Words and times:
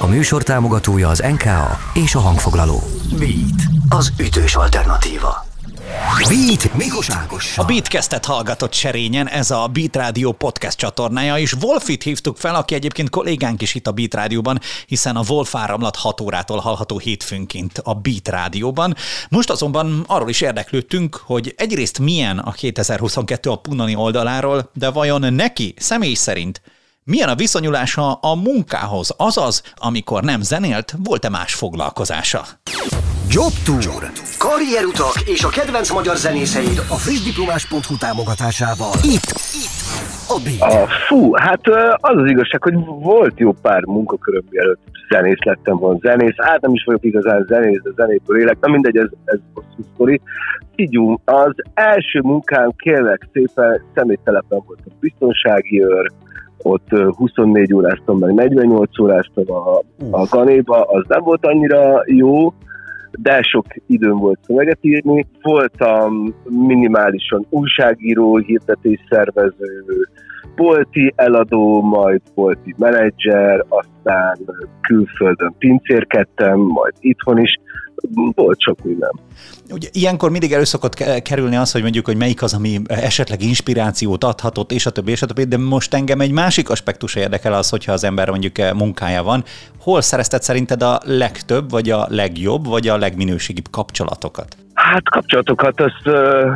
A 0.00 0.06
műsor 0.06 0.42
támogatója 0.42 1.08
az 1.08 1.18
NKA 1.18 1.78
és 1.94 2.14
a 2.14 2.18
hangfoglaló. 2.18 2.82
Beat, 3.18 3.62
az 3.88 4.12
ütős 4.18 4.54
alternatíva. 4.54 5.46
Beat 6.28 6.74
Mikos 6.74 7.10
Ágossal. 7.10 7.64
A 7.64 7.66
Beatcastet 7.66 8.24
hallgatott 8.24 8.72
serényen, 8.72 9.28
ez 9.28 9.50
a 9.50 9.66
Beat 9.72 9.96
Rádió 9.96 10.32
podcast 10.32 10.78
csatornája, 10.78 11.38
és 11.38 11.52
Wolfit 11.52 12.02
hívtuk 12.02 12.36
fel, 12.36 12.54
aki 12.54 12.74
egyébként 12.74 13.10
kollégánk 13.10 13.62
is 13.62 13.74
itt 13.74 13.86
a 13.86 13.92
Beat 13.92 14.14
Rádióban, 14.14 14.60
hiszen 14.86 15.16
a 15.16 15.22
Wolf 15.28 15.54
áramlat 15.54 15.96
6 15.96 16.20
órától 16.20 16.58
hallható 16.58 16.98
hétfőnként 16.98 17.78
a 17.78 17.94
Beat 17.94 18.28
Rádióban. 18.28 18.94
Most 19.28 19.50
azonban 19.50 20.04
arról 20.06 20.28
is 20.28 20.40
érdeklődtünk, 20.40 21.22
hogy 21.24 21.54
egyrészt 21.56 21.98
milyen 21.98 22.38
a 22.38 22.50
2022 22.50 23.50
a 23.50 23.56
Punani 23.56 23.94
oldaláról, 23.94 24.70
de 24.74 24.90
vajon 24.90 25.32
neki 25.32 25.74
személy 25.76 26.14
szerint 26.14 26.60
milyen 27.12 27.28
a 27.28 27.34
viszonyulása 27.34 28.12
a 28.12 28.34
munkához, 28.34 29.14
azaz, 29.16 29.62
amikor 29.76 30.22
nem 30.22 30.40
zenélt, 30.40 30.94
volt-e 31.04 31.28
más 31.28 31.54
foglalkozása? 31.54 32.40
Job 33.28 33.54
Tour. 33.64 34.02
Karrierutak 34.38 35.16
és 35.24 35.44
a 35.44 35.48
kedvenc 35.48 35.92
magyar 35.92 36.16
zenészeid 36.16 36.78
a 36.78 36.96
frissdiplomás.hu 37.04 37.96
támogatásával. 38.06 38.94
Itt, 39.16 39.30
itt, 39.64 39.78
a 40.34 40.36
Beat. 40.44 40.72
A, 40.72 40.86
fú, 41.06 41.34
hát 41.34 41.66
az 42.10 42.16
az 42.22 42.30
igazság, 42.30 42.62
hogy 42.62 42.74
volt 43.10 43.38
jó 43.38 43.52
pár 43.52 43.82
munkaköröm, 43.84 44.44
mielőtt 44.50 44.80
zenész 45.10 45.42
lettem 45.44 45.76
volna 45.76 45.98
zenész. 46.02 46.34
Hát 46.36 46.60
nem 46.60 46.72
is 46.72 46.84
vagyok 46.84 47.04
igazán 47.04 47.44
zenész, 47.48 47.80
de 47.82 47.90
zenéből 47.96 48.40
élek. 48.40 48.56
Na 48.60 48.68
mindegy, 48.68 48.96
ez, 48.96 49.08
ez 49.24 49.38
hosszú 49.54 49.82
sztori. 49.94 50.20
Így 50.76 50.98
az 51.24 51.54
első 51.74 52.20
munkám 52.20 52.70
kérlek 52.76 53.28
szépen 53.32 53.82
személytelepen 53.94 54.62
volt 54.66 54.80
a 54.84 54.90
biztonsági 55.00 55.82
őr, 55.82 56.12
ott 56.62 56.88
24 57.16 57.74
óráztam, 57.74 58.18
meg 58.18 58.34
48 58.34 58.98
óráztam 58.98 59.44
a, 59.52 59.78
a 60.10 60.26
Ganéba, 60.30 60.82
az 60.82 61.04
nem 61.08 61.22
volt 61.22 61.46
annyira 61.46 62.02
jó, 62.06 62.52
de 63.10 63.42
sok 63.42 63.64
időm 63.86 64.18
volt 64.18 64.38
szöveget 64.42 64.78
írni. 64.80 65.26
Voltam 65.42 66.34
minimálisan 66.44 67.46
újságíró, 67.48 68.36
hirdetésszervező, 68.36 69.84
bolti 70.58 71.12
eladó, 71.16 71.80
majd 71.80 72.20
bolti 72.34 72.74
menedzser, 72.78 73.64
aztán 73.68 74.38
külföldön 74.80 75.54
pincérkedtem, 75.58 76.58
majd 76.58 76.92
itthon 77.00 77.38
is 77.38 77.58
volt 78.34 78.60
sok 78.60 78.84
minden. 78.84 79.10
Ugye 79.70 79.88
ilyenkor 79.92 80.30
mindig 80.30 80.52
elő 80.52 80.64
kerülni 81.22 81.56
az, 81.56 81.72
hogy 81.72 81.82
mondjuk, 81.82 82.04
hogy 82.04 82.16
melyik 82.16 82.42
az, 82.42 82.54
ami 82.54 82.80
esetleg 82.86 83.42
inspirációt 83.42 84.24
adhatott, 84.24 84.72
és 84.72 84.86
a 84.86 84.90
többi, 84.90 85.10
és 85.10 85.22
a 85.22 85.26
többi, 85.26 85.44
de 85.44 85.58
most 85.58 85.94
engem 85.94 86.20
egy 86.20 86.30
másik 86.30 86.70
aspektus 86.70 87.14
érdekel 87.14 87.52
az, 87.52 87.68
hogyha 87.68 87.92
az 87.92 88.04
ember 88.04 88.30
mondjuk 88.30 88.56
munkája 88.74 89.22
van. 89.22 89.44
Hol 89.80 90.00
szerezted 90.00 90.42
szerinted 90.42 90.82
a 90.82 91.00
legtöbb, 91.04 91.70
vagy 91.70 91.90
a 91.90 92.06
legjobb, 92.08 92.66
vagy 92.66 92.88
a 92.88 92.96
legminőségibb 92.96 93.66
kapcsolatokat? 93.70 94.56
Hát 94.92 95.08
kapcsolatokat, 95.08 95.80
azt, 95.80 96.06
uh, 96.06 96.54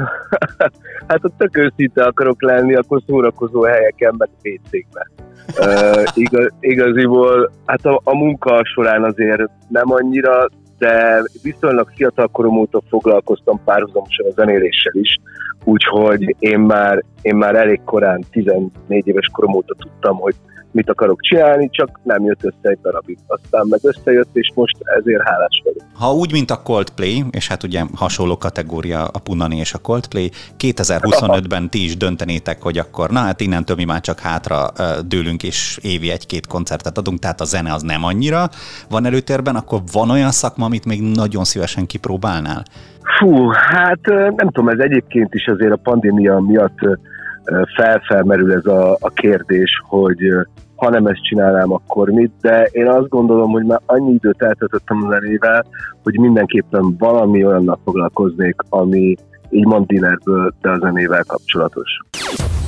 hát 1.08 1.25
ott 1.25 1.34
tök 1.38 1.56
őszinte 1.56 2.05
akarok 2.05 2.42
lenni, 2.42 2.74
akkor 2.74 3.02
szórakozó 3.06 3.62
helyeken, 3.62 4.14
meg 4.19 4.28
WC-kben. 4.42 5.11
Uh, 5.58 6.02
igaz, 6.14 6.52
igaziból, 6.61 7.52
hát 7.66 7.84
a, 7.84 8.00
a 8.05 8.14
munka 8.14 8.61
során 8.64 9.05
azért 9.05 9.42
nem 9.69 9.92
annyira, 9.92 10.48
de 10.78 11.22
viszonylag 11.42 11.91
fiatal 11.94 12.28
korom 12.28 12.58
óta 12.58 12.83
foglalkoztam 12.89 13.61
párhuzamosan 13.64 14.27
a 14.27 14.33
zenéléssel 14.34 14.94
is, 14.94 15.19
úgyhogy 15.64 16.36
én 16.39 16.61
már, 16.61 17.02
én 17.22 17.36
már 17.36 17.55
elég 17.55 17.80
korán, 17.84 18.24
14 18.30 18.70
éves 18.89 19.28
korom 19.33 19.55
óta 19.55 19.74
tudtam, 19.74 20.17
hogy 20.17 20.34
mit 20.73 20.91
akarok 20.91 21.20
csinálni, 21.20 21.69
csak 21.70 22.01
nem 22.03 22.25
jött 22.25 22.45
össze 22.45 22.69
egy 22.69 22.78
darabig. 22.83 23.19
Aztán 23.27 23.67
meg 23.70 23.81
összejött, 23.83 24.28
és 24.33 24.53
most 24.55 24.77
ezért 24.98 25.23
hálás 25.29 25.62
vagyok. 25.64 25.83
Ha 25.95 26.12
úgy, 26.12 26.33
mint 26.33 26.51
a 26.51 26.62
Coldplay, 26.62 27.25
és 27.31 27.48
hát 27.48 27.62
ugye 27.62 27.83
hasonló 27.95 28.39
kategória 28.39 29.05
a 29.05 29.19
Punani 29.19 29.56
és 29.56 29.75
a 29.75 29.79
Coldplay, 29.79 30.30
2025-ben 30.58 31.70
ti 31.70 31.85
is 31.85 31.96
döntenétek, 31.96 32.63
hogy 32.63 32.79
akkor 32.79 33.11
na 33.11 33.19
hát 33.19 33.41
innentől 33.41 33.77
mi 33.77 33.85
már 33.85 34.01
csak 34.01 34.19
hátra 34.19 34.67
dőlünk, 35.07 35.42
és 35.42 35.79
évi 35.83 36.11
egy-két 36.11 36.46
koncertet 36.46 36.98
adunk, 36.98 37.19
tehát 37.19 37.41
a 37.41 37.45
zene 37.45 37.73
az 37.73 37.83
nem 37.83 38.05
annyira 38.05 38.48
van 38.91 39.07
előtérben, 39.07 39.55
akkor 39.57 39.80
van 39.92 40.11
olyan 40.11 40.30
szakma, 40.30 40.64
amit 40.64 40.85
még 40.85 41.02
nagyon 41.02 41.45
szívesen 41.45 41.86
kipróbálnál? 41.86 42.63
Fú, 43.19 43.48
hát 43.48 44.01
nem 44.36 44.51
tudom, 44.51 44.69
ez 44.69 44.79
egyébként 44.79 45.35
is 45.35 45.46
azért 45.46 45.73
a 45.73 45.80
pandémia 45.83 46.39
miatt 46.39 46.79
felfelmerül 47.77 48.52
ez 48.52 48.67
a, 48.67 48.96
a 49.01 49.08
kérdés, 49.08 49.70
hogy 49.89 50.19
ha 50.83 50.91
nem 50.91 51.07
ezt 51.07 51.25
csinálnám, 51.25 51.73
akkor 51.73 52.09
mit, 52.09 52.33
de 52.41 52.69
én 52.73 52.89
azt 52.89 53.09
gondolom, 53.09 53.51
hogy 53.51 53.65
már 53.65 53.81
annyi 53.87 54.13
időt 54.13 54.43
eltöltöttem 54.43 55.05
a 55.05 55.11
zenével, 55.11 55.67
hogy 56.03 56.19
mindenképpen 56.19 56.97
valami 56.98 57.45
olyannal 57.45 57.81
foglalkoznék, 57.85 58.57
ami 58.69 59.15
így 59.51 59.67
Mandinerből, 59.67 60.55
de 60.61 60.70
a 60.70 60.79
zenével 60.79 61.25
kapcsolatos. 61.27 61.91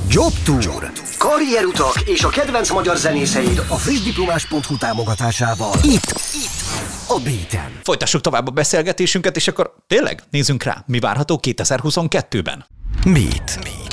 Jobb 0.09 0.33
Tour. 0.45 0.91
Karrierutak 1.17 2.01
és 2.05 2.23
a 2.23 2.29
kedvenc 2.29 2.71
magyar 2.71 2.95
zenészeid 2.95 3.57
a 3.69 3.75
frissdiplomás.hu 3.75 4.77
támogatásával. 4.79 5.73
Itt, 5.83 6.09
itt, 6.43 6.61
a 7.07 7.19
Béten. 7.23 7.71
Folytassuk 7.83 8.21
tovább 8.21 8.47
a 8.47 8.51
beszélgetésünket, 8.51 9.35
és 9.35 9.47
akkor 9.47 9.73
tényleg 9.87 10.19
nézzünk 10.29 10.63
rá, 10.63 10.83
mi 10.85 10.99
várható 10.99 11.39
2022-ben. 11.41 12.65
Beat. 13.03 13.59
Beat. 13.63 13.84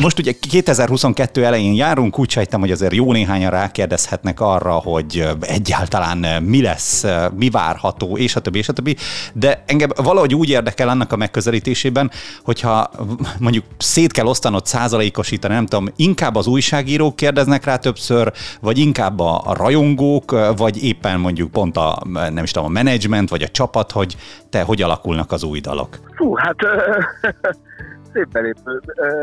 Most 0.00 0.18
ugye 0.18 0.32
2022 0.50 1.44
elején 1.44 1.74
járunk, 1.74 2.18
úgy 2.18 2.30
sejtem, 2.30 2.60
hogy 2.60 2.70
azért 2.70 2.94
jó 2.94 3.12
néhányan 3.12 3.50
rákérdezhetnek 3.50 4.40
arra, 4.40 4.72
hogy 4.72 5.28
egyáltalán 5.40 6.42
mi 6.42 6.62
lesz, 6.62 7.04
mi 7.36 7.50
várható, 7.50 8.16
és 8.16 8.36
a 8.36 8.40
többi, 8.40 8.58
és 8.58 8.68
a 8.68 8.72
többi. 8.72 8.96
De 9.32 9.62
engem 9.66 9.90
valahogy 9.96 10.34
úgy 10.34 10.48
érdekel 10.48 10.88
annak 10.88 11.12
a 11.12 11.16
megközelítésében, 11.16 12.10
hogyha 12.42 12.90
mondjuk 13.38 13.64
szét 13.78 14.12
kell 14.12 14.26
osztanod, 14.26 14.66
százalékosítani, 14.66 15.54
nem 15.54 15.66
tudom, 15.66 15.88
inkább 15.96 16.34
az 16.34 16.46
újságírók 16.46 17.16
kérdeznek 17.16 17.64
rá 17.64 17.76
többször, 17.76 18.32
vagy 18.60 18.78
inkább 18.78 19.20
a, 19.20 19.54
rajongók, 19.56 20.54
vagy 20.56 20.84
éppen 20.84 21.20
mondjuk 21.20 21.50
pont 21.50 21.76
a, 21.76 22.02
nem 22.12 22.42
is 22.42 22.50
tudom, 22.50 22.68
a 22.68 22.72
menedzsment, 22.72 23.30
vagy 23.30 23.42
a 23.42 23.48
csapat, 23.48 23.92
hogy 23.92 24.16
te 24.50 24.62
hogy 24.62 24.82
alakulnak 24.82 25.32
az 25.32 25.42
új 25.42 25.60
dalok? 25.60 25.98
Fú, 26.16 26.34
hát 26.34 26.56
szép 28.12 28.28
belépő. 28.32 28.80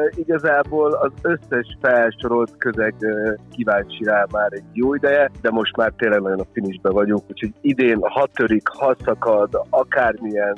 Igazából 0.10 0.94
az 0.94 1.12
összes 1.22 1.78
felsorolt 1.82 2.58
közeg 2.58 2.96
uh, 3.00 3.34
kíváncsi 3.52 4.04
rá 4.04 4.26
már 4.32 4.54
egy 4.54 4.64
jó 4.74 4.94
ideje, 4.94 5.32
de 5.42 5.52
most 5.52 5.76
már 5.76 5.94
tényleg 5.98 6.22
nagyon 6.22 6.40
a 6.40 6.48
finishbe 6.54 6.90
vagyunk, 6.90 7.24
úgyhogy 7.30 7.54
idén 7.62 8.00
ha 8.02 8.28
törik, 8.34 8.68
ha 8.68 8.96
szakad, 9.06 9.62
akármilyen 9.70 10.58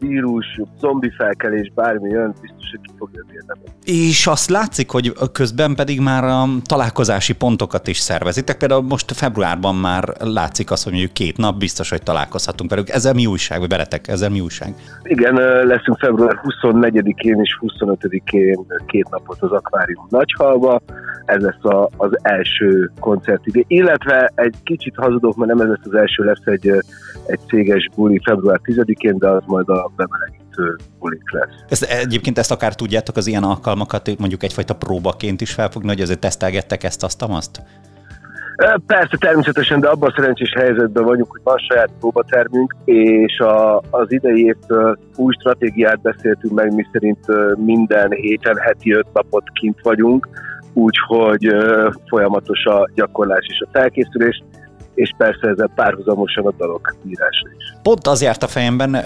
vírus, 0.00 0.60
zombi 0.78 1.10
felkelés, 1.10 1.72
bármi 1.74 2.08
jön, 2.08 2.34
biztos, 2.40 2.70
hogy 2.70 2.80
ki 2.80 2.92
fogja 2.98 3.24
érdemet. 3.32 3.68
És 3.84 4.26
azt 4.26 4.50
látszik, 4.50 4.90
hogy 4.90 5.12
közben 5.32 5.74
pedig 5.74 6.00
már 6.00 6.24
a 6.24 6.44
találkozási 6.64 7.34
pontokat 7.34 7.88
is 7.88 7.98
szervezitek. 7.98 8.56
Például 8.56 8.82
most 8.82 9.12
februárban 9.12 9.74
már 9.74 10.04
látszik 10.18 10.70
az, 10.70 10.82
hogy 10.82 10.92
mondjuk 10.92 11.12
két 11.12 11.36
nap 11.36 11.58
biztos, 11.58 11.90
hogy 11.90 12.02
találkozhatunk 12.02 12.70
velük. 12.70 12.88
Ezzel 12.88 13.14
mi 13.14 13.26
újság, 13.26 13.58
vagy 13.58 13.68
veletek? 13.68 14.08
Ezzel 14.08 14.30
mi 14.30 14.40
újság? 14.40 14.74
Igen, 15.02 15.34
leszünk 15.66 15.98
február 15.98 16.40
24-én 16.42 17.40
és 17.40 17.58
25-én 17.60 18.66
két 18.86 19.08
napot 19.10 19.42
az 19.42 19.50
Akvárium 19.50 20.06
Nagyhalba. 20.08 20.80
Ez 21.24 21.42
lesz 21.42 21.64
a, 21.64 21.88
az 21.96 22.18
első 22.22 22.90
koncertidő. 23.00 23.64
Illetve 23.66 24.32
egy 24.34 24.54
kicsit 24.62 24.94
hazudok, 24.96 25.36
mert 25.36 25.54
nem 25.54 25.60
ez 25.60 25.68
lesz 25.68 25.86
az 25.86 25.94
első, 25.94 26.24
lesz 26.24 26.44
egy, 26.44 26.68
egy 27.26 27.40
céges 27.46 27.88
buli 27.94 28.20
február 28.24 28.60
10-én, 28.64 29.18
de 29.18 29.28
az 29.28 29.42
majd 29.46 29.68
a 29.68 29.89
bemelegítő 29.96 30.76
bulik 30.98 31.30
lesz. 31.30 31.64
Ezt, 31.68 31.82
egyébként 31.82 32.38
ezt 32.38 32.50
akár 32.50 32.74
tudjátok 32.74 33.16
az 33.16 33.26
ilyen 33.26 33.42
alkalmakat 33.42 34.18
mondjuk 34.18 34.42
egyfajta 34.42 34.74
próbaként 34.74 35.40
is 35.40 35.52
felfogni, 35.52 35.88
hogy 35.88 36.00
azért 36.00 36.20
tesztelgettek 36.20 36.82
ezt, 36.82 37.02
azt, 37.02 37.22
azt? 37.22 37.62
Persze, 38.86 39.16
természetesen, 39.18 39.80
de 39.80 39.88
abban 39.88 40.08
a 40.08 40.12
szerencsés 40.16 40.52
helyzetben 40.56 41.04
vagyunk, 41.04 41.30
hogy 41.30 41.40
van 41.44 41.58
saját 41.58 41.90
próbatermünk, 41.98 42.74
és 42.84 43.38
a, 43.38 43.82
az 43.90 44.12
idei 44.12 44.44
évtől 44.44 44.98
új 45.16 45.32
stratégiát 45.38 46.00
beszéltünk 46.00 46.54
meg, 46.54 46.74
mi 46.74 46.86
szerint 46.92 47.26
minden 47.56 48.10
héten, 48.10 48.56
heti 48.56 48.92
öt 48.92 49.06
napot 49.12 49.44
kint 49.52 49.78
vagyunk, 49.82 50.28
úgyhogy 50.72 51.54
folyamatos 52.08 52.64
a 52.64 52.90
gyakorlás 52.94 53.46
és 53.48 53.60
a 53.60 53.68
felkészülés, 53.72 54.42
és 55.00 55.14
persze 55.16 55.48
ezzel 55.48 55.70
párhuzamosan 55.74 56.46
a 56.46 56.52
dalok 56.58 56.96
írása 57.06 57.46
is. 57.58 57.74
Pont 57.82 58.06
az 58.06 58.22
járt 58.22 58.42
a 58.42 58.48
fejemben, 58.48 58.96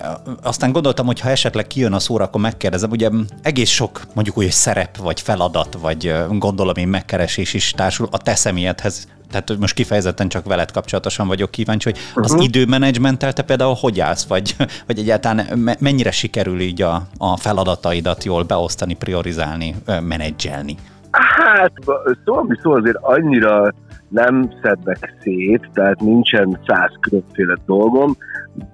aztán 0.43 0.73
gondoltam, 0.73 1.06
hogy 1.06 1.20
ha 1.20 1.29
esetleg 1.29 1.67
kijön 1.67 1.93
a 1.93 1.99
szóra, 1.99 2.25
akkor 2.25 2.41
megkérdezem, 2.41 2.91
ugye 2.91 3.11
egész 3.43 3.70
sok 3.70 4.00
mondjuk 4.14 4.38
úgy 4.38 4.50
szerep, 4.50 4.96
vagy 4.96 5.20
feladat, 5.20 5.79
vagy 5.81 6.14
gondolom 6.29 6.76
én 6.76 6.88
megkeresés 6.88 7.55
is 7.55 7.70
társul 7.70 8.08
a 8.11 8.19
te 8.19 8.35
személyedhez 8.35 9.08
tehát 9.31 9.61
most 9.61 9.75
kifejezetten 9.75 10.29
csak 10.29 10.46
veled 10.46 10.70
kapcsolatosan 10.70 11.26
vagyok 11.26 11.50
kíváncsi, 11.50 11.91
hogy 11.91 11.99
az 12.14 12.31
uh-huh. 12.31 12.47
időmenedzsmenttel 12.47 13.32
te 13.32 13.43
például 13.43 13.75
hogy 13.81 14.00
állsz, 14.00 14.26
vagy, 14.26 14.56
vagy 14.87 14.99
egyáltalán 14.99 15.47
mennyire 15.81 16.11
sikerül 16.11 16.61
így 16.61 16.82
a, 16.82 17.02
a 17.19 17.37
feladataidat 17.37 18.25
jól 18.25 18.43
beosztani, 18.43 18.94
priorizálni, 18.94 19.75
menedzselni? 20.00 20.76
Hát, 21.11 21.73
szóval, 21.85 22.49
szóval 22.62 22.81
azért 22.81 22.97
annyira 23.00 23.75
nem 24.08 24.50
szednek 24.62 25.14
szét, 25.20 25.70
tehát 25.72 26.00
nincsen 26.00 26.60
száz 26.66 26.90
különféle 27.00 27.56
dolgom, 27.66 28.16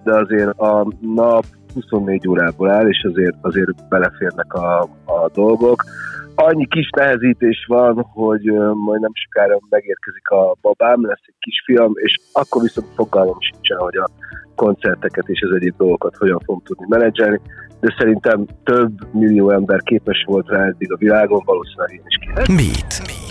de 0.05 0.15
azért 0.15 0.59
a 0.59 0.87
nap 1.01 1.45
24 1.75 2.29
órából 2.29 2.71
áll, 2.71 2.89
és 2.89 3.07
azért, 3.11 3.37
azért 3.41 3.89
beleférnek 3.89 4.55
a, 4.55 4.81
a 5.05 5.31
dolgok. 5.33 5.85
Annyi 6.35 6.67
kis 6.67 6.91
nehezítés 6.97 7.65
van, 7.69 8.03
hogy 8.03 8.45
majd 8.75 9.01
nem 9.01 9.11
sokára 9.15 9.59
megérkezik 9.69 10.29
a 10.29 10.57
babám, 10.61 11.07
lesz 11.07 11.23
egy 11.27 11.35
kisfiam, 11.39 11.93
és 11.95 12.21
akkor 12.33 12.63
viszont 12.63 12.87
fogalmam 12.95 13.41
sincsen, 13.41 13.79
hogy 13.79 13.97
a 13.97 14.09
koncerteket 14.55 15.29
és 15.29 15.43
az 15.43 15.55
egyéb 15.55 15.75
dolgokat 15.77 16.17
hogyan 16.17 16.39
fogom 16.45 16.63
tudni 16.65 16.87
menedzselni, 16.89 17.41
de 17.81 17.95
szerintem 17.99 18.47
több 18.65 19.15
millió 19.15 19.51
ember 19.51 19.83
képes 19.83 20.25
volt 20.27 20.49
rá 20.49 20.65
eddig 20.67 20.93
a 20.93 20.97
világon, 20.97 21.43
valószínűleg 21.45 21.93
én 21.93 22.03
is 22.07 22.17
képes. 22.17 22.49
Mit? 22.49 23.07
Mit? 23.07 23.30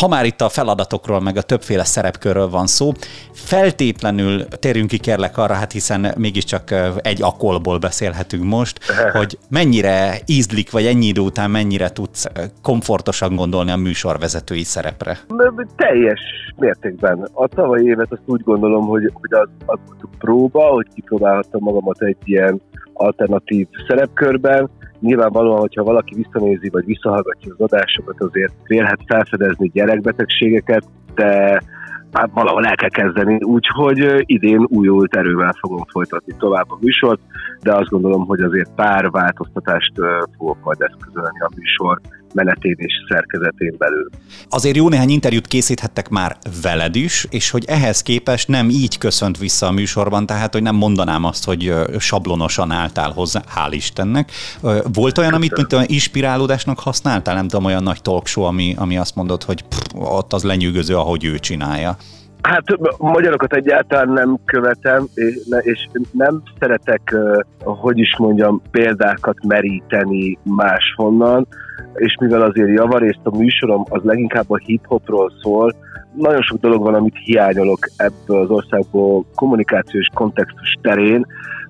Ha 0.00 0.08
már 0.08 0.24
itt 0.24 0.40
a 0.40 0.48
feladatokról, 0.48 1.20
meg 1.20 1.36
a 1.36 1.42
többféle 1.42 1.84
szerepkörről 1.84 2.48
van 2.48 2.66
szó, 2.66 2.92
feltétlenül 3.32 4.48
térjünk 4.48 4.88
ki 4.88 4.98
kérlek 4.98 5.38
arra, 5.38 5.54
hát 5.54 5.72
hiszen 5.72 6.14
mégiscsak 6.16 6.74
egy 7.02 7.22
akolból 7.22 7.78
beszélhetünk 7.78 8.44
most, 8.44 8.78
hogy 9.18 9.38
mennyire 9.50 10.18
ízlik, 10.26 10.70
vagy 10.70 10.86
ennyi 10.86 11.06
idő 11.06 11.20
után 11.20 11.50
mennyire 11.50 11.90
tudsz 11.90 12.26
komfortosan 12.62 13.36
gondolni 13.36 13.70
a 13.70 13.76
műsorvezetői 13.76 14.62
szerepre? 14.62 15.18
Teljes 15.76 16.20
mértékben. 16.56 17.28
A 17.32 17.48
tavalyi 17.48 17.86
évet 17.86 18.12
azt 18.12 18.22
úgy 18.26 18.42
gondolom, 18.42 18.86
hogy, 18.86 19.10
hogy 19.12 19.32
az, 19.40 19.48
az 19.66 19.78
próba, 20.18 20.62
hogy 20.62 20.86
kipróbálhattam 20.94 21.60
magamat 21.62 22.02
egy 22.02 22.16
ilyen 22.24 22.60
alternatív 22.92 23.66
szerepkörben, 23.88 24.70
nyilvánvalóan, 25.04 25.60
hogyha 25.60 25.84
valaki 25.84 26.14
visszanézi, 26.14 26.68
vagy 26.68 26.84
visszahallgatja 26.84 27.52
az 27.56 27.60
adásokat, 27.60 28.20
azért 28.20 28.52
vélhet 28.66 29.00
felfedezni 29.06 29.70
gyerekbetegségeket, 29.72 30.84
de 31.14 31.62
hát 32.12 32.30
valahol 32.32 32.66
el 32.66 32.74
kell 32.74 32.88
kezdeni, 32.88 33.42
úgyhogy 33.42 34.22
idén 34.26 34.66
újult 34.68 35.16
erővel 35.16 35.54
fogom 35.60 35.84
folytatni 35.90 36.34
tovább 36.38 36.70
a 36.70 36.78
műsort, 36.80 37.20
de 37.62 37.74
azt 37.74 37.88
gondolom, 37.88 38.26
hogy 38.26 38.40
azért 38.40 38.70
pár 38.74 39.10
változtatást 39.10 39.92
fogok 40.36 40.58
majd 40.62 40.80
eszközölni 40.80 41.40
a 41.40 41.50
műsor 41.56 42.00
menetén 42.34 42.74
és 42.76 42.92
szerkezetén 43.08 43.74
belül. 43.78 44.10
Azért 44.48 44.76
jó 44.76 44.88
néhány 44.88 45.10
interjút 45.10 45.46
készíthettek 45.46 46.08
már 46.08 46.36
veled 46.62 46.96
is, 46.96 47.26
és 47.30 47.50
hogy 47.50 47.64
ehhez 47.66 48.02
képest 48.02 48.48
nem 48.48 48.68
így 48.68 48.98
köszönt 48.98 49.38
vissza 49.38 49.66
a 49.66 49.70
műsorban, 49.70 50.26
tehát 50.26 50.52
hogy 50.52 50.62
nem 50.62 50.76
mondanám 50.76 51.24
azt, 51.24 51.44
hogy 51.44 51.74
sablonosan 51.98 52.70
álltál 52.70 53.10
hozzá, 53.10 53.42
hál' 53.56 53.72
Istennek. 53.72 54.30
Volt 54.92 55.18
olyan, 55.18 55.34
amit 55.34 55.56
mint 55.56 55.72
olyan 55.72 55.86
inspirálódásnak 55.88 56.78
használtál? 56.78 57.34
Nem 57.34 57.48
tudom, 57.48 57.64
olyan 57.64 57.82
nagy 57.82 58.02
talk 58.02 58.26
show, 58.26 58.44
ami, 58.44 58.74
ami 58.78 58.96
azt 58.96 59.14
mondod, 59.14 59.42
hogy 59.42 59.62
pff, 59.62 59.80
ott 59.94 60.32
az 60.32 60.42
lenyűgöző, 60.42 60.96
ahogy 60.96 61.24
ő 61.24 61.38
csinálja. 61.38 61.96
Hát 62.44 62.64
magyarokat 62.98 63.52
egyáltalán 63.52 64.08
nem 64.08 64.38
követem, 64.44 65.06
és 65.60 65.88
nem 66.10 66.42
szeretek, 66.58 67.16
hogy 67.58 67.98
is 67.98 68.16
mondjam, 68.18 68.62
példákat 68.70 69.36
meríteni 69.46 70.38
máshonnan, 70.42 71.46
és 71.94 72.16
mivel 72.20 72.42
azért 72.42 72.76
javarészt 72.76 73.20
a 73.22 73.36
műsorom 73.36 73.84
az 73.88 74.02
leginkább 74.02 74.50
a 74.50 74.56
hip-hopról 74.56 75.32
szól, 75.42 75.74
nagyon 76.16 76.42
sok 76.42 76.60
dolog 76.60 76.82
van, 76.82 76.94
amit 76.94 77.16
hiányolok 77.24 77.78
ebből 77.96 78.40
az 78.40 78.50
országból 78.50 79.24
kommunikációs 79.34 80.06
kontextus 80.14 80.78
terén, 80.82 81.26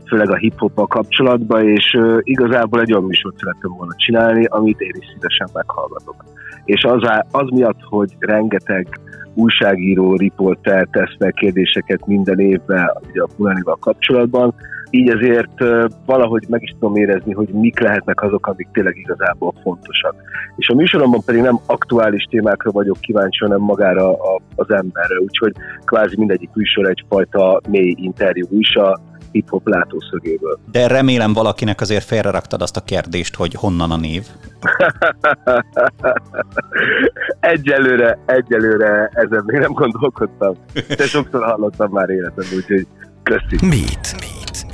főleg 0.06 0.30
a 0.30 0.36
hip-hoppal 0.36 0.86
kapcsolatban, 0.86 1.68
és 1.68 1.98
igazából 2.20 2.80
egy 2.80 2.92
olyan 2.92 3.04
műsort 3.04 3.38
szerettem 3.38 3.70
volna 3.76 3.92
csinálni, 3.96 4.44
amit 4.44 4.80
én 4.80 4.94
is 4.98 5.06
szívesen 5.12 5.48
meghallgatok. 5.52 6.24
És 6.64 6.82
az, 6.82 7.02
az 7.30 7.48
miatt, 7.50 7.80
hogy 7.80 8.14
rengeteg 8.18 8.88
újságíró, 9.34 10.16
riporter 10.16 10.88
tesz 10.90 11.16
fel 11.18 11.32
kérdéseket 11.32 12.06
minden 12.06 12.38
évben 12.38 12.90
ugye 13.10 13.22
a 13.22 13.28
Punanival 13.36 13.76
kapcsolatban, 13.80 14.54
így 14.90 15.08
ezért 15.08 15.64
valahogy 16.06 16.44
meg 16.48 16.62
is 16.62 16.70
tudom 16.70 16.96
érezni, 16.96 17.32
hogy 17.32 17.48
mik 17.48 17.80
lehetnek 17.80 18.22
azok, 18.22 18.46
amik 18.46 18.68
tényleg 18.72 18.96
igazából 18.96 19.54
fontosak. 19.62 20.14
És 20.56 20.68
a 20.68 20.74
műsoromban 20.74 21.20
pedig 21.24 21.40
nem 21.40 21.58
aktuális 21.66 22.24
témákra 22.30 22.70
vagyok 22.70 23.00
kíváncsi, 23.00 23.38
hanem 23.44 23.60
magára 23.60 24.12
az 24.54 24.70
emberre, 24.70 25.18
úgyhogy 25.18 25.52
kvázi 25.84 26.14
mindegyik 26.18 26.50
műsor 26.54 26.88
egyfajta 26.88 27.60
mély 27.68 27.94
interjú 27.96 28.46
is 28.50 28.74
a 28.74 29.00
hip-hop 29.34 29.68
látószögéből. 29.68 30.58
De 30.70 30.86
remélem 30.86 31.32
valakinek 31.32 31.80
azért 31.80 32.04
félreraktad 32.04 32.62
azt 32.62 32.76
a 32.76 32.80
kérdést, 32.80 33.34
hogy 33.34 33.54
honnan 33.54 33.90
a 33.90 33.96
név. 33.96 34.26
egyelőre, 37.40 38.18
egyelőre 38.26 39.10
ezen 39.12 39.42
még 39.46 39.60
nem 39.60 39.72
gondolkodtam. 39.72 40.54
De 40.96 41.06
sokszor 41.06 41.44
hallottam 41.44 41.90
már 41.90 42.10
életem, 42.10 42.44
úgyhogy 42.56 42.86
köszi. 43.22 43.66
Mit? 43.66 44.14
Mit? 44.20 44.66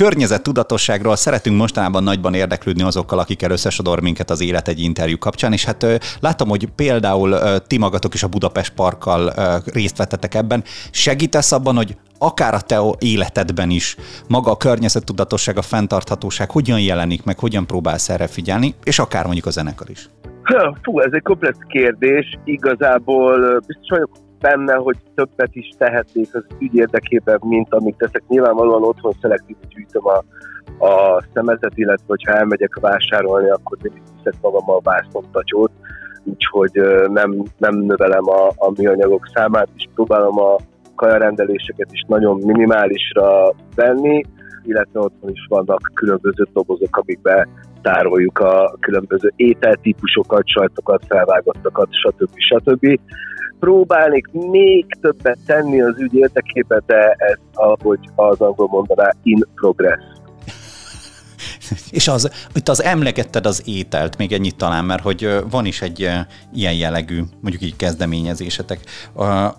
Környezet-tudatosságról 0.00 1.16
szeretünk 1.16 1.56
mostanában 1.56 2.02
nagyban 2.02 2.34
érdeklődni 2.34 2.82
azokkal, 2.82 3.18
akikkel 3.18 3.50
összesodor 3.50 4.00
minket 4.00 4.30
az 4.30 4.40
élet 4.40 4.68
egy 4.68 4.80
interjú 4.80 5.18
kapcsán, 5.18 5.52
és 5.52 5.64
hát 5.64 5.86
látom, 6.20 6.48
hogy 6.48 6.68
például 6.76 7.58
ti 7.66 7.78
magatok 7.78 8.14
is 8.14 8.22
a 8.22 8.28
Budapest 8.28 8.72
Parkkal 8.72 9.32
részt 9.64 9.96
vettetek 9.96 10.34
ebben. 10.34 10.62
Segítesz 10.90 11.52
abban, 11.52 11.76
hogy 11.76 11.96
akár 12.18 12.54
a 12.54 12.60
te 12.60 12.80
életedben 12.98 13.70
is 13.70 13.96
maga 14.28 14.50
a 14.50 14.56
környezettudatosság, 14.56 15.56
a 15.58 15.62
fenntarthatóság 15.62 16.50
hogyan 16.50 16.80
jelenik 16.80 17.24
meg, 17.24 17.38
hogyan 17.38 17.66
próbálsz 17.66 18.08
erre 18.08 18.26
figyelni, 18.26 18.74
és 18.84 18.98
akár 18.98 19.24
mondjuk 19.24 19.46
a 19.46 19.50
zenekar 19.50 19.90
is? 19.90 20.10
Fú, 20.82 21.00
ez 21.00 21.12
egy 21.12 21.22
komplex 21.22 21.56
kérdés. 21.68 22.38
Igazából 22.44 23.62
biztos 23.66 23.88
vagyok 23.88 24.10
benne, 24.40 24.74
hogy 24.74 24.96
többet 25.14 25.50
is 25.52 25.68
tehetnék 25.78 26.34
az 26.34 26.44
ügy 26.58 26.74
érdekében, 26.74 27.38
mint 27.42 27.74
amit 27.74 27.96
teszek. 27.96 28.22
Nyilvánvalóan 28.28 28.82
otthon 28.82 29.12
szelektív 29.20 29.56
gyűjtöm 29.68 30.06
a, 30.06 30.24
a 30.86 31.22
szemetet, 31.34 31.72
illetve 31.74 32.04
hogyha 32.06 32.32
elmegyek 32.32 32.78
vásárolni, 32.80 33.50
akkor 33.50 33.78
mindig 33.82 34.02
viszek 34.16 34.40
magam 34.42 34.70
a 34.70 34.80
vászontacsót, 34.82 35.70
úgyhogy 36.24 36.72
nem, 37.08 37.42
nem 37.58 37.74
növelem 37.74 38.28
a, 38.28 38.46
a 38.46 38.72
műanyagok 38.76 39.30
számát, 39.34 39.68
és 39.76 39.88
próbálom 39.94 40.38
a 40.38 40.56
kajarendeléseket 40.94 41.88
is 41.92 42.04
nagyon 42.06 42.40
minimálisra 42.44 43.54
venni, 43.74 44.22
illetve 44.62 45.00
otthon 45.00 45.30
is 45.30 45.46
vannak 45.48 45.90
különböző 45.94 46.46
dobozok, 46.52 46.96
amikbe 46.96 47.48
tároljuk 47.82 48.38
a 48.38 48.76
különböző 48.80 49.32
ételtípusokat, 49.36 50.48
sajtokat, 50.48 51.02
felvágottakat, 51.08 51.88
stb. 51.90 52.30
stb 52.34 53.00
próbálnék 53.60 54.26
még 54.32 54.86
többet 55.00 55.38
tenni 55.46 55.80
az 55.80 55.98
ügy 55.98 56.14
érdekében, 56.14 56.82
de 56.86 57.14
ez, 57.18 57.38
ahogy 57.52 57.98
az 58.14 58.40
angol 58.40 58.68
mondaná, 58.70 59.10
in 59.22 59.42
progress. 59.54 60.19
És 61.90 62.08
az, 62.08 62.48
itt 62.54 62.68
az 62.68 62.82
emlegetted 62.82 63.46
az 63.46 63.62
ételt, 63.66 64.16
még 64.16 64.32
ennyit 64.32 64.56
talán, 64.56 64.84
mert 64.84 65.02
hogy 65.02 65.28
van 65.50 65.64
is 65.64 65.82
egy 65.82 65.98
ilyen 66.52 66.74
jellegű, 66.74 67.20
mondjuk 67.40 67.62
így 67.62 67.76
kezdeményezésetek. 67.76 68.78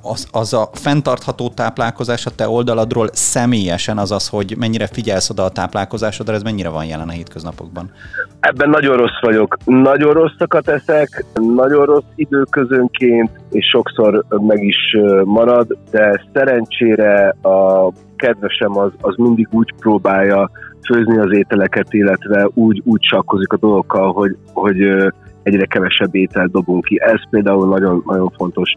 Az, 0.01 0.27
az 0.32 0.53
a 0.53 0.70
fenntartható 0.74 1.50
táplálkozás 1.50 2.25
a 2.25 2.30
te 2.36 2.50
oldaladról 2.50 3.10
személyesen 3.12 3.98
az 3.98 4.12
az, 4.12 4.27
hogy 4.27 4.56
mennyire 4.58 4.88
figyelsz 4.88 5.30
oda 5.30 5.44
a 5.44 5.50
táplálkozásodra, 5.50 6.34
ez 6.34 6.44
mennyire 6.44 6.70
van 6.70 6.86
jelen 6.86 7.08
a 7.08 7.12
hétköznapokban? 7.12 7.91
Ebben 8.39 8.70
nagyon 8.70 8.98
rossz 8.98 9.22
vagyok. 9.22 9.58
Nagyon 9.65 10.13
rosszakat 10.13 10.68
eszek, 10.68 11.25
nagyon 11.34 11.86
rossz 11.86 12.12
időközönként, 12.15 13.30
és 13.51 13.65
sokszor 13.70 14.25
meg 14.30 14.63
is 14.63 14.98
marad, 15.24 15.77
de 15.91 16.25
szerencsére 16.34 17.36
a 17.41 17.91
kedvesem 18.15 18.77
az, 18.77 18.91
az 19.01 19.15
mindig 19.18 19.48
úgy 19.51 19.74
próbálja 19.80 20.51
főzni 20.85 21.17
az 21.17 21.33
ételeket, 21.33 21.93
illetve 21.93 22.50
úgy, 22.53 22.81
úgy 22.85 23.03
sakkozik 23.03 23.53
a 23.53 23.57
dolgokkal, 23.57 24.11
hogy, 24.11 24.38
hogy 24.53 24.79
egyre 25.43 25.65
kevesebb 25.65 26.15
ételt 26.15 26.51
dobunk 26.51 26.85
ki. 26.85 27.01
Ez 27.01 27.29
például 27.29 27.67
nagyon, 27.67 28.03
nagyon 28.05 28.29
fontos. 28.38 28.73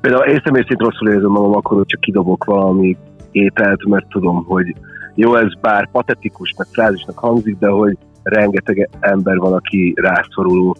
Például 0.00 0.24
én 0.24 0.40
személy 0.44 0.62
szerint 0.62 0.80
rosszul 0.80 1.08
érzem 1.08 1.30
magam 1.30 1.54
akkor, 1.54 1.76
hogy 1.76 1.86
csak 1.86 2.00
kidobok 2.00 2.44
valami 2.44 2.96
ételt, 3.30 3.84
mert 3.84 4.08
tudom, 4.08 4.44
hogy 4.44 4.74
jó, 5.14 5.34
ez 5.34 5.54
bár 5.60 5.88
patetikus, 5.90 6.54
meg 6.58 6.66
frázisnak 6.70 7.18
hangzik, 7.18 7.58
de 7.58 7.68
hogy 7.68 7.96
rengeteg 8.22 8.88
ember 9.00 9.36
van, 9.36 9.52
aki 9.52 9.94
rászoruló, 9.96 10.76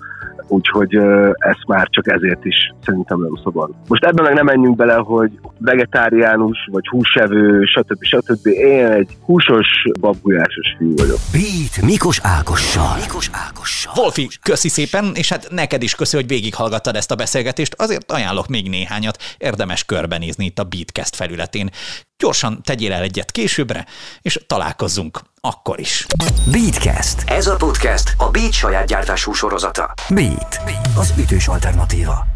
úgyhogy 0.49 0.95
ezt 1.39 1.67
már 1.67 1.89
csak 1.91 2.11
ezért 2.13 2.45
is 2.45 2.73
szerintem 2.85 3.21
nem 3.21 3.41
szabad. 3.45 3.71
Most 3.89 4.05
ebben 4.05 4.25
meg 4.25 4.35
nem 4.35 4.45
menjünk 4.45 4.77
bele, 4.77 4.95
hogy 4.95 5.31
vegetáriánus, 5.59 6.69
vagy 6.71 6.87
húsevő, 6.89 7.65
stb. 7.65 8.05
stb. 8.05 8.47
Én 8.47 8.87
egy 8.87 9.17
húsos, 9.25 9.67
babgulyásos 10.01 10.75
fiú 10.79 10.97
vagyok. 10.97 11.19
Beat 11.33 11.91
Mikos 11.91 12.21
Ákossal. 12.23 12.97
Mikos 13.01 13.31
Ákossal. 13.33 13.93
Wolfi, 13.97 14.29
köszi 14.43 14.69
szépen, 14.69 15.13
és 15.15 15.29
hát 15.29 15.49
neked 15.51 15.83
is 15.83 15.95
köszi, 15.95 16.17
hogy 16.17 16.27
végighallgattad 16.27 16.97
ezt 16.97 17.11
a 17.11 17.15
beszélgetést. 17.15 17.75
Azért 17.79 18.13
ajánlok 18.13 18.49
még 18.49 18.69
néhányat, 18.69 19.17
érdemes 19.39 19.85
körbenézni 19.85 20.45
itt 20.45 20.59
a 20.59 20.65
Beatcast 20.65 21.17
felületén. 21.17 21.71
Gyorsan 22.19 22.63
tegyél 22.63 22.93
el 22.93 23.03
egyet 23.03 23.31
későbbre, 23.31 23.87
és 24.23 24.39
találkozzunk 24.47 25.21
akkor 25.41 25.81
is. 25.81 26.07
Beatcast. 26.51 27.23
Ez 27.27 27.47
a 27.47 27.57
podcast 27.57 28.15
a 28.19 28.31
Beat 28.31 28.53
saját 28.53 28.87
gyártású 28.87 29.33
sorozata. 29.33 29.95
Beat. 30.09 30.61
Az 30.97 31.15
ütős 31.19 31.49
alternatíva. 31.49 32.34